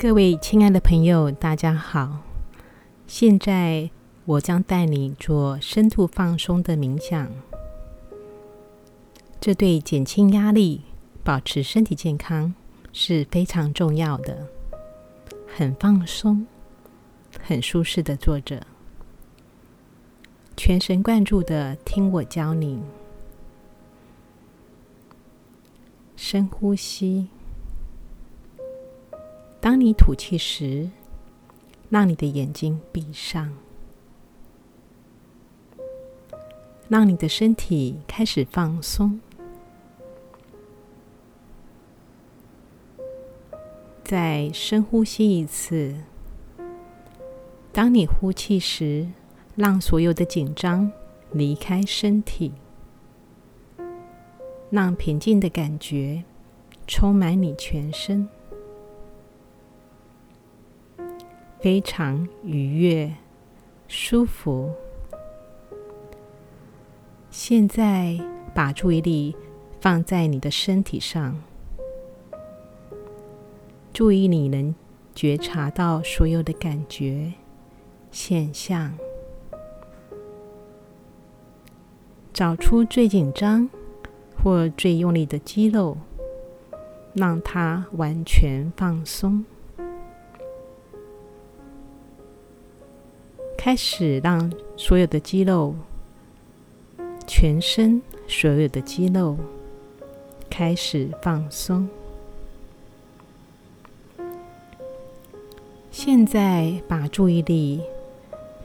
[0.00, 2.20] 各位亲爱的朋友，大家好。
[3.08, 3.90] 现在
[4.26, 7.28] 我将带你做深度放松的冥想，
[9.40, 10.82] 这对减轻压力、
[11.24, 12.54] 保持身体健康
[12.92, 14.46] 是非常重要的。
[15.48, 16.46] 很放松，
[17.42, 18.64] 很舒适的坐着，
[20.56, 22.80] 全神贯注的听我教你。
[26.14, 27.26] 深呼吸。
[29.68, 30.88] 当你吐气时，
[31.90, 33.52] 让你的眼睛闭上，
[36.88, 39.20] 让你的身体开始放松。
[44.02, 45.94] 再深呼吸一次。
[47.70, 49.06] 当你呼气时，
[49.54, 50.90] 让所有的紧张
[51.30, 52.54] 离开身体，
[54.70, 56.24] 让平静的感觉
[56.86, 58.26] 充满你全身。
[61.60, 63.12] 非常愉悦、
[63.88, 64.70] 舒服。
[67.30, 68.18] 现在
[68.54, 69.36] 把注意力
[69.80, 71.40] 放在你的身体上，
[73.92, 74.74] 注意你能
[75.14, 77.32] 觉察到所有的感觉、
[78.10, 78.96] 现象，
[82.32, 83.68] 找出最紧张
[84.42, 85.96] 或最用力的肌肉，
[87.14, 89.44] 让它完全放松。
[93.58, 95.74] 开始让所有的肌肉，
[97.26, 99.36] 全身所有的肌肉
[100.48, 101.86] 开始放松。
[105.90, 107.82] 现在把注意力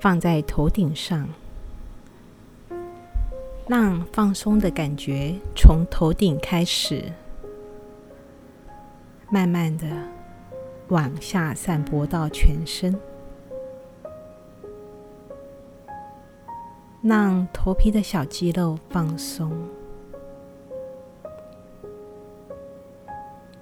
[0.00, 1.28] 放在头顶上，
[3.68, 7.04] 让放松的感觉从头顶开始，
[9.30, 9.86] 慢慢的
[10.88, 12.98] 往下散播到全身。
[17.02, 19.50] 让头皮的小肌肉放松，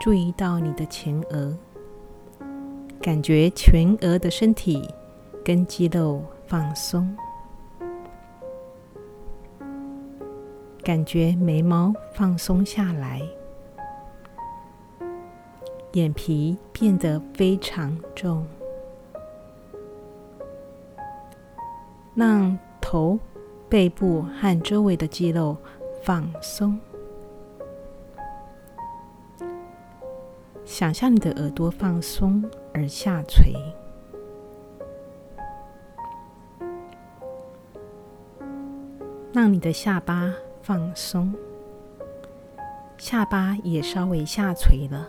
[0.00, 1.56] 注意到你的前额，
[3.00, 4.92] 感觉全额的身体
[5.44, 7.16] 跟肌肉放松，
[10.82, 13.22] 感觉眉毛放松下来，
[15.92, 18.44] 眼皮变得非常重，
[22.16, 22.58] 让
[22.90, 23.16] 头、
[23.68, 25.56] 背部和周围的肌肉
[26.02, 26.76] 放松。
[30.64, 33.54] 想象你的耳朵放松而下垂，
[39.32, 41.32] 让你的下巴放松，
[42.98, 45.08] 下巴也稍微下垂了。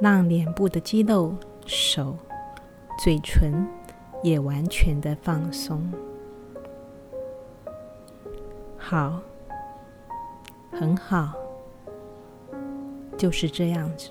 [0.00, 1.34] 让脸部的肌肉、
[1.66, 2.16] 手、
[3.02, 3.66] 嘴唇。
[4.22, 5.82] 也完全的放松，
[8.78, 9.20] 好，
[10.70, 11.32] 很好，
[13.16, 14.10] 就是这样子。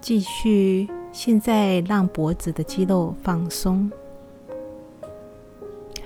[0.00, 3.90] 继续，现在让脖子的肌肉放松，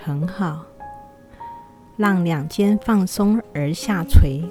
[0.03, 0.65] 很好，
[1.97, 4.43] 让两肩放松而下垂。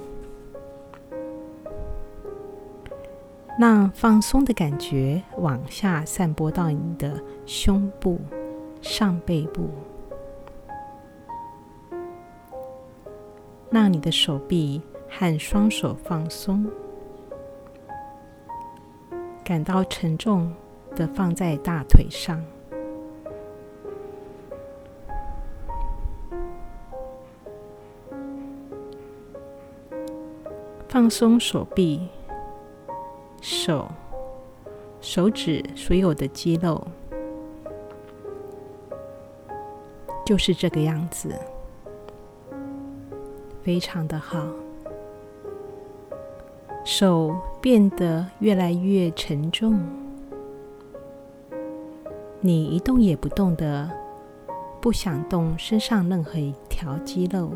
[3.62, 8.20] 让放松的感觉往下散播到你的胸部、
[8.82, 9.70] 上背部，
[13.70, 16.66] 让你的手臂和双手放松，
[19.44, 20.52] 感到沉重
[20.96, 22.44] 的放在大腿上，
[30.90, 32.10] 放松手臂。
[33.42, 33.88] 手、
[35.02, 36.88] 手指所有的肌肉
[40.24, 41.34] 就是这个样子，
[43.64, 44.46] 非常的好。
[46.86, 49.80] 手变得越来越沉重，
[52.40, 53.90] 你一动也不动的，
[54.80, 57.52] 不想动身上任何一条肌肉，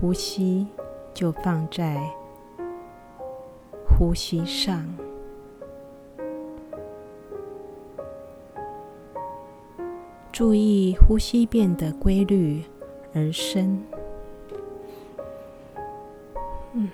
[0.00, 0.66] 呼吸
[1.12, 2.17] 就放在。
[3.98, 4.86] 呼吸上，
[10.30, 12.62] 注意呼吸变得规律
[13.12, 13.82] 而深。
[16.74, 16.88] 嗯，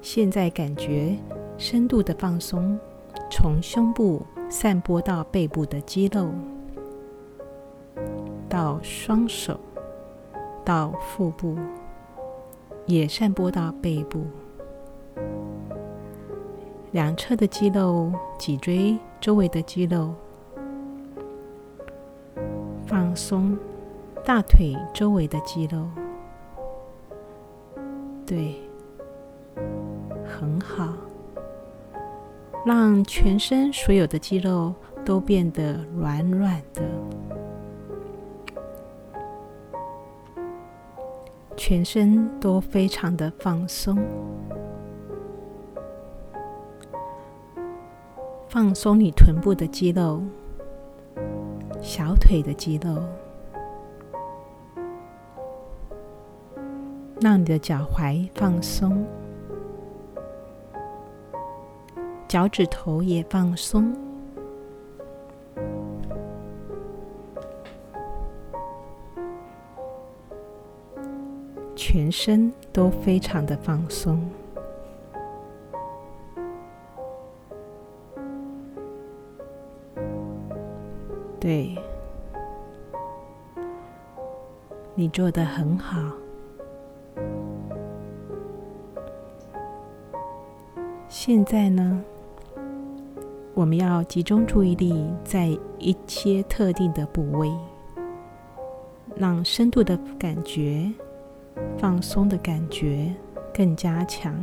[0.00, 1.14] 现在感觉
[1.58, 2.78] 深度的放松，
[3.30, 6.30] 从胸部散播到背部的肌肉，
[8.48, 9.60] 到双手，
[10.64, 11.54] 到腹部。
[12.86, 14.24] 也散播到背部，
[16.92, 20.14] 两侧的肌肉、脊椎周围的肌肉
[22.86, 23.58] 放松，
[24.24, 25.88] 大腿周围的肌肉，
[28.24, 28.54] 对，
[30.24, 30.94] 很好，
[32.64, 34.72] 让全身所有的肌肉
[35.04, 36.82] 都变得软软的。
[41.56, 43.98] 全身都非常的放松，
[48.46, 50.22] 放松你臀部的肌肉、
[51.80, 53.02] 小腿的肌肉，
[57.20, 59.04] 让你的脚踝放松，
[62.28, 64.05] 脚趾头也放松。
[71.76, 74.18] 全身都非常的放松，
[81.38, 81.76] 对，
[84.94, 86.10] 你做的很好。
[91.08, 92.02] 现在呢，
[93.52, 95.48] 我们要集中注意力在
[95.78, 97.52] 一些特定的部位，
[99.14, 100.90] 让深度的感觉。
[101.78, 103.14] 放松的感觉
[103.54, 104.34] 更加强，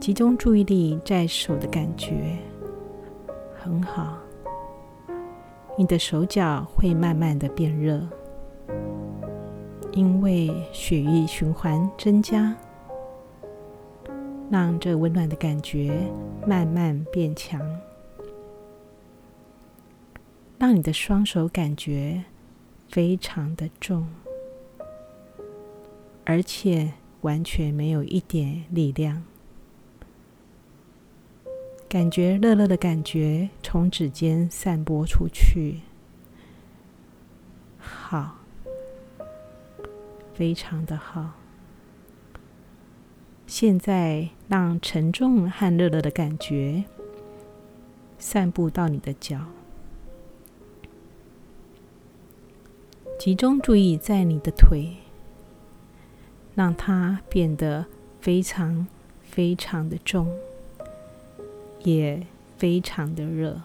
[0.00, 2.38] 集中注意力在手的感觉，
[3.54, 4.18] 很好。
[5.76, 8.00] 你的手脚会慢慢的变热，
[9.92, 12.52] 因为血液循环增加，
[14.50, 15.96] 让这温暖的感觉
[16.46, 17.60] 慢慢变强，
[20.58, 22.24] 让你的双手感觉
[22.88, 24.08] 非常的重。
[26.24, 26.92] 而且
[27.22, 29.24] 完全没有一点力量，
[31.88, 35.80] 感觉热热的感觉从指尖散播出去，
[37.78, 38.36] 好，
[40.34, 41.32] 非常的好。
[43.46, 46.84] 现在让沉重和热热的感觉
[48.18, 49.46] 散布到你的脚，
[53.18, 54.96] 集中注意在你的腿。
[56.54, 57.86] 让它变得
[58.20, 58.84] 非常
[59.22, 60.28] 非常的重，
[61.84, 62.26] 也
[62.56, 63.60] 非常的热，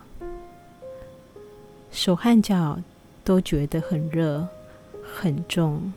[1.91, 2.79] 手和脚
[3.23, 4.47] 都觉得很热
[5.01, 5.91] 很重，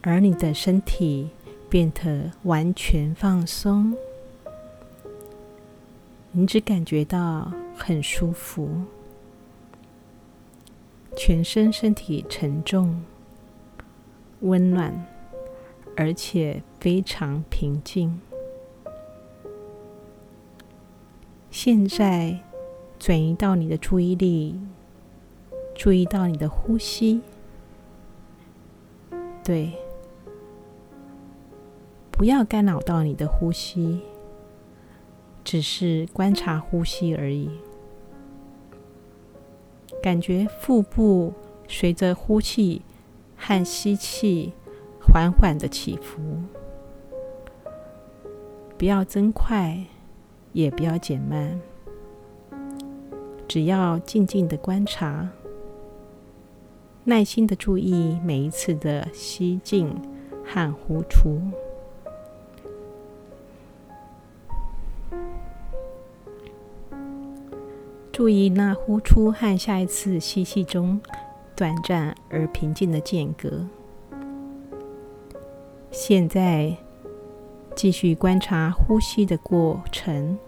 [0.00, 1.28] 而你的身体
[1.68, 3.94] 变得完全放松，
[6.32, 8.70] 你只感觉到很舒服，
[11.16, 13.02] 全身身体沉重、
[14.40, 15.06] 温暖。
[15.96, 18.20] 而且非常平静。
[21.52, 22.40] 现在
[22.98, 24.58] 转移到你的注意力，
[25.72, 27.20] 注意到你的呼吸。
[29.44, 29.74] 对，
[32.10, 34.00] 不要干扰到你的呼吸，
[35.44, 37.48] 只是观察呼吸而已。
[40.04, 41.32] 感觉腹部
[41.66, 42.82] 随着呼气
[43.38, 44.52] 和吸气。
[45.06, 46.20] 缓缓的起伏，
[48.76, 49.78] 不要增快，
[50.52, 51.60] 也不要减慢，
[53.46, 55.28] 只要静静的观察，
[57.04, 59.94] 耐心的注意每一次的吸进
[60.42, 61.38] 和呼出，
[68.14, 71.00] 注意那呼出和下一次吸气中
[71.56, 73.66] 短暂而平静的间隔。
[75.90, 76.76] 现在
[77.74, 80.38] 继续观察呼吸的过程，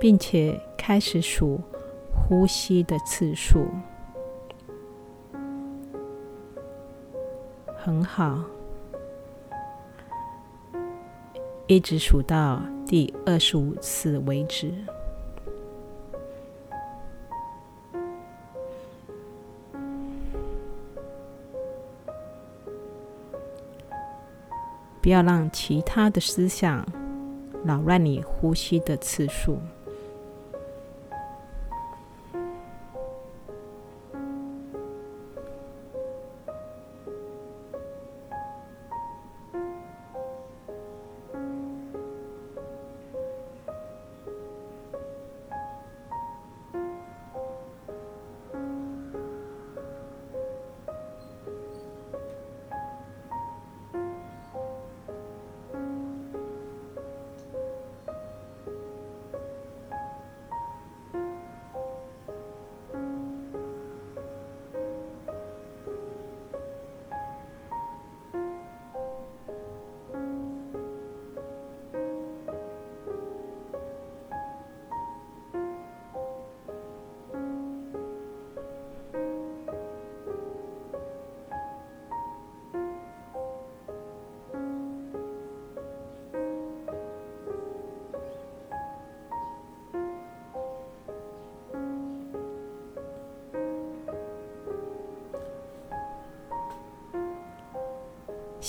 [0.00, 1.60] 并且开始数
[2.14, 3.66] 呼吸的次数。
[7.76, 8.42] 很好，
[11.66, 14.72] 一直数到第二十五次为止。
[25.02, 26.86] 不要让其他的思想
[27.64, 29.58] 扰乱你呼吸的次数。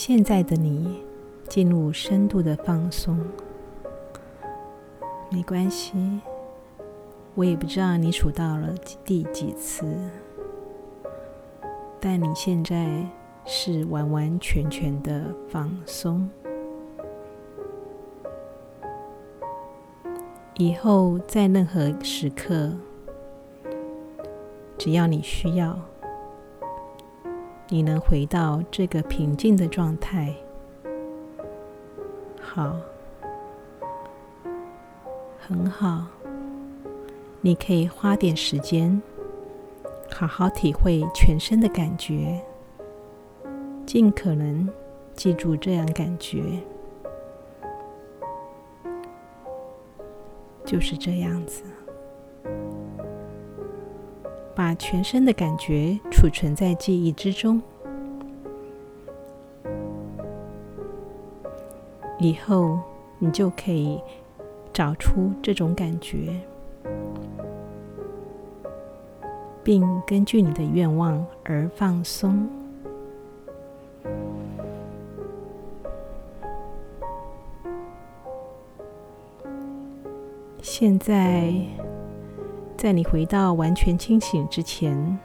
[0.08, 1.04] 现在的你
[1.50, 3.20] 进入深度的放松，
[5.30, 6.22] 没关系，
[7.36, 8.74] 我也不知道你数到了
[9.04, 9.86] 第几次，
[12.00, 13.06] 但你现在
[13.44, 16.30] 是完完全全的放松。
[20.56, 22.72] 以后在任何时刻，
[24.78, 25.78] 只要你需要，
[27.70, 30.34] 你能回到这个平静的状态，
[32.42, 32.76] 好，
[35.38, 36.08] 很好。
[37.42, 39.02] 你可以花点时间，
[40.10, 42.42] 好好体会全身的感觉，
[43.86, 44.68] 尽可能
[45.14, 46.60] 记住这样感觉。
[50.66, 51.64] 就是这样子，
[54.58, 57.62] 把全身的感觉储存在记忆之中，
[62.18, 62.80] 以后
[63.20, 64.02] 你就可以
[64.74, 66.34] 找出这种感觉，
[69.64, 72.50] 并根据你的愿望而放松。
[80.64, 81.54] 现在，
[82.78, 85.18] 在你回到完全清醒之前，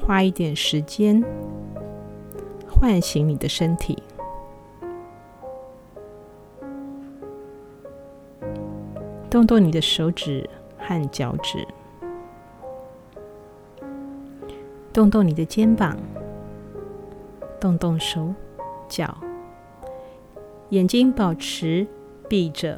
[0.00, 1.22] 花一点时间
[2.68, 4.02] 唤醒你的身体，
[9.30, 11.64] 动动你的手指和脚趾，
[14.92, 15.96] 动动你的肩膀，
[17.60, 18.34] 动动手
[18.88, 19.16] 脚，
[20.70, 21.86] 眼睛保持
[22.28, 22.76] 闭着。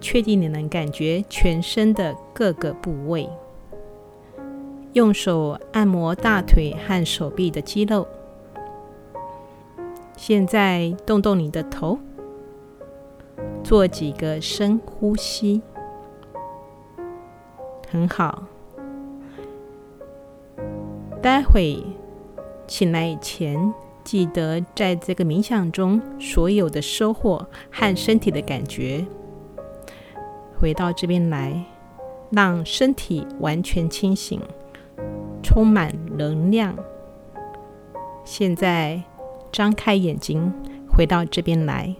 [0.00, 3.28] 确定你能感觉全身的各个部位，
[4.94, 8.06] 用手按摩大腿和手臂的肌肉。
[10.16, 11.98] 现在动动你的头，
[13.62, 15.62] 做几个深呼吸。
[17.90, 18.44] 很好。
[21.22, 21.82] 待会
[22.66, 29.04] 醒来以前，记得在这个冥想中所有的收获和身体的感觉。
[30.60, 31.64] 回到这边来，
[32.30, 34.38] 让身体完全清醒，
[35.42, 36.76] 充满能量。
[38.26, 39.02] 现在
[39.50, 40.52] 张开眼睛，
[40.86, 41.96] 回到这边来。